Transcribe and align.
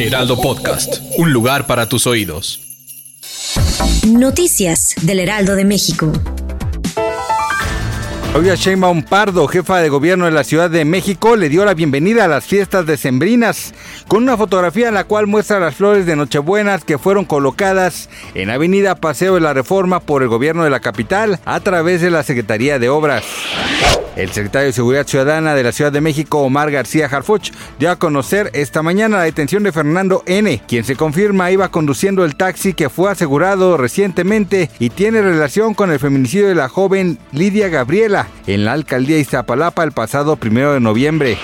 Heraldo 0.00 0.40
Podcast, 0.40 1.00
un 1.18 1.32
lugar 1.32 1.66
para 1.66 1.88
tus 1.88 2.06
oídos. 2.06 2.60
Noticias 4.06 4.94
del 5.02 5.20
Heraldo 5.20 5.54
de 5.54 5.64
México. 5.64 6.12
Claudia 8.32 8.54
Sheinbaum 8.54 9.02
Pardo, 9.02 9.46
jefa 9.46 9.80
de 9.80 9.90
gobierno 9.90 10.24
de 10.24 10.30
la 10.30 10.44
Ciudad 10.44 10.70
de 10.70 10.86
México, 10.86 11.36
le 11.36 11.50
dio 11.50 11.66
la 11.66 11.74
bienvenida 11.74 12.24
a 12.24 12.28
las 12.28 12.44
fiestas 12.44 12.86
decembrinas 12.86 13.74
con 14.08 14.22
una 14.22 14.38
fotografía 14.38 14.88
en 14.88 14.94
la 14.94 15.04
cual 15.04 15.26
muestra 15.26 15.60
las 15.60 15.74
flores 15.74 16.06
de 16.06 16.16
Nochebuenas 16.16 16.84
que 16.84 16.98
fueron 16.98 17.26
colocadas 17.26 18.08
en 18.34 18.48
Avenida 18.48 18.94
Paseo 18.94 19.34
de 19.34 19.40
la 19.40 19.52
Reforma 19.52 20.00
por 20.00 20.22
el 20.22 20.28
gobierno 20.28 20.64
de 20.64 20.70
la 20.70 20.80
capital 20.80 21.40
a 21.44 21.60
través 21.60 22.00
de 22.00 22.10
la 22.10 22.22
Secretaría 22.22 22.78
de 22.78 22.88
Obras. 22.88 23.24
El 24.16 24.30
secretario 24.30 24.66
de 24.66 24.72
Seguridad 24.72 25.06
Ciudadana 25.06 25.54
de 25.54 25.62
la 25.62 25.72
Ciudad 25.72 25.90
de 25.90 26.02
México, 26.02 26.42
Omar 26.42 26.70
García 26.70 27.06
Harfuch, 27.06 27.50
dio 27.78 27.90
a 27.90 27.96
conocer 27.96 28.50
esta 28.52 28.82
mañana 28.82 29.16
la 29.16 29.24
detención 29.24 29.62
de 29.62 29.72
Fernando 29.72 30.22
N., 30.26 30.62
quien 30.68 30.84
se 30.84 30.96
confirma 30.96 31.50
iba 31.50 31.70
conduciendo 31.70 32.24
el 32.24 32.36
taxi 32.36 32.74
que 32.74 32.90
fue 32.90 33.10
asegurado 33.10 33.76
recientemente 33.76 34.70
y 34.78 34.90
tiene 34.90 35.22
relación 35.22 35.72
con 35.72 35.90
el 35.90 35.98
feminicidio 35.98 36.48
de 36.48 36.54
la 36.54 36.68
joven 36.68 37.18
Lidia 37.32 37.68
Gabriela 37.68 38.28
en 38.46 38.64
la 38.64 38.72
alcaldía 38.72 39.18
Iztapalapa 39.18 39.82
el 39.82 39.92
pasado 39.92 40.36
primero 40.36 40.74
de 40.74 40.80
noviembre. 40.80 41.38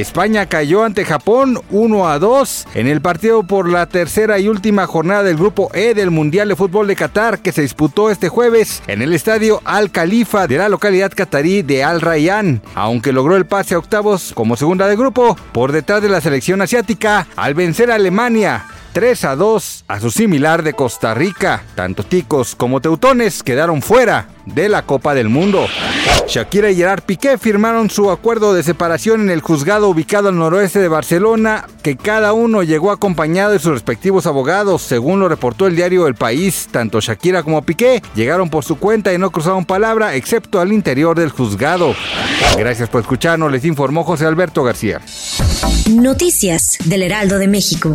España 0.00 0.46
cayó 0.46 0.84
ante 0.84 1.04
Japón 1.04 1.60
1 1.70 2.08
a 2.08 2.18
2 2.18 2.66
en 2.74 2.86
el 2.86 3.00
partido 3.00 3.42
por 3.42 3.68
la 3.68 3.86
tercera 3.86 4.38
y 4.38 4.48
última 4.48 4.86
jornada 4.86 5.22
del 5.24 5.36
grupo 5.36 5.70
E 5.74 5.94
del 5.94 6.10
Mundial 6.10 6.48
de 6.48 6.56
Fútbol 6.56 6.86
de 6.86 6.96
Qatar 6.96 7.40
que 7.40 7.52
se 7.52 7.62
disputó 7.62 8.10
este 8.10 8.28
jueves 8.28 8.82
en 8.86 9.02
el 9.02 9.12
estadio 9.12 9.60
Al 9.64 9.90
Khalifa 9.90 10.46
de 10.46 10.58
la 10.58 10.68
localidad 10.68 11.12
catarí 11.14 11.62
de 11.62 11.82
Al 11.82 12.00
Rayyan, 12.00 12.62
aunque 12.74 13.12
logró 13.12 13.36
el 13.36 13.46
pase 13.46 13.74
a 13.74 13.78
octavos 13.78 14.32
como 14.34 14.56
segunda 14.56 14.86
de 14.86 14.96
grupo 14.96 15.36
por 15.52 15.72
detrás 15.72 16.02
de 16.02 16.08
la 16.08 16.20
selección 16.20 16.62
asiática 16.62 17.26
al 17.36 17.54
vencer 17.54 17.90
a 17.90 17.96
Alemania 17.96 18.64
3 18.98 19.24
a 19.26 19.36
2 19.36 19.84
a 19.86 20.00
su 20.00 20.10
similar 20.10 20.64
de 20.64 20.72
Costa 20.72 21.14
Rica. 21.14 21.62
Tanto 21.76 22.02
ticos 22.02 22.56
como 22.56 22.80
teutones 22.80 23.44
quedaron 23.44 23.80
fuera 23.80 24.26
de 24.44 24.68
la 24.68 24.82
Copa 24.82 25.14
del 25.14 25.28
Mundo. 25.28 25.68
Shakira 26.26 26.68
y 26.72 26.74
Gerard 26.74 27.02
Piqué 27.02 27.38
firmaron 27.38 27.90
su 27.90 28.10
acuerdo 28.10 28.54
de 28.54 28.64
separación 28.64 29.20
en 29.20 29.30
el 29.30 29.40
juzgado 29.40 29.88
ubicado 29.88 30.30
al 30.30 30.36
noroeste 30.36 30.80
de 30.80 30.88
Barcelona, 30.88 31.68
que 31.84 31.96
cada 31.96 32.32
uno 32.32 32.64
llegó 32.64 32.90
acompañado 32.90 33.52
de 33.52 33.60
sus 33.60 33.70
respectivos 33.70 34.26
abogados, 34.26 34.82
según 34.82 35.20
lo 35.20 35.28
reportó 35.28 35.68
el 35.68 35.76
diario 35.76 36.08
El 36.08 36.16
País. 36.16 36.66
Tanto 36.68 36.98
Shakira 36.98 37.44
como 37.44 37.62
Piqué 37.62 38.02
llegaron 38.16 38.50
por 38.50 38.64
su 38.64 38.80
cuenta 38.80 39.14
y 39.14 39.18
no 39.18 39.30
cruzaron 39.30 39.64
palabra, 39.64 40.16
excepto 40.16 40.60
al 40.60 40.72
interior 40.72 41.16
del 41.16 41.30
juzgado. 41.30 41.94
Gracias 42.56 42.88
por 42.88 43.02
escucharnos, 43.02 43.52
les 43.52 43.64
informó 43.64 44.02
José 44.02 44.26
Alberto 44.26 44.64
García. 44.64 45.00
Noticias 45.88 46.78
del 46.84 47.04
Heraldo 47.04 47.38
de 47.38 47.46
México. 47.46 47.94